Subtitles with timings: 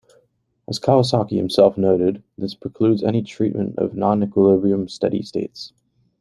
[0.67, 5.73] As Kawasaki himself noted this precludes any treatment of nonequilibrium steady states.